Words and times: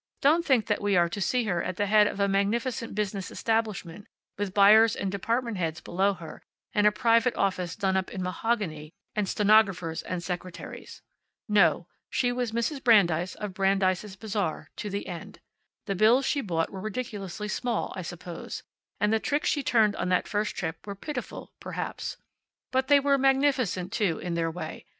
Don't 0.19 0.43
think 0.43 0.65
that 0.65 0.81
we 0.81 0.97
are 0.97 1.07
to 1.09 1.21
see 1.21 1.43
her 1.43 1.61
at 1.61 1.75
the 1.75 1.85
head 1.85 2.07
of 2.07 2.19
a 2.19 2.27
magnificent 2.27 2.95
business 2.95 3.29
establishment, 3.29 4.07
with 4.35 4.51
buyers 4.51 4.95
and 4.95 5.11
department 5.11 5.57
heads 5.57 5.79
below 5.79 6.13
her, 6.15 6.41
and 6.73 6.87
a 6.87 6.91
private 6.91 7.35
office 7.35 7.75
done 7.75 7.95
up 7.95 8.09
in 8.09 8.23
mahogany, 8.23 8.91
and 9.15 9.29
stenographers 9.29 10.01
and 10.01 10.23
secretaries. 10.23 11.03
No, 11.47 11.85
she 12.09 12.31
was 12.31 12.51
Mrs. 12.51 12.83
Brandeis, 12.83 13.35
of 13.35 13.53
Brandeis' 13.53 14.15
Bazaar, 14.15 14.71
to 14.77 14.89
the 14.89 15.05
end. 15.05 15.39
The 15.85 15.93
bills 15.93 16.25
she 16.25 16.41
bought 16.41 16.71
were 16.71 16.81
ridiculously 16.81 17.47
small, 17.47 17.93
I 17.95 18.01
suppose, 18.01 18.63
and 18.99 19.13
the 19.13 19.19
tricks 19.19 19.49
she 19.49 19.61
turned 19.61 19.95
on 19.97 20.09
that 20.09 20.27
first 20.27 20.55
trip 20.55 20.77
were 20.87 20.95
pitiful, 20.95 21.53
perhaps. 21.59 22.17
But 22.71 22.87
they 22.87 22.99
were 22.99 23.19
magnificent 23.19 23.91
too, 23.91 24.17
in 24.17 24.33
their 24.33 24.49
way. 24.49 24.87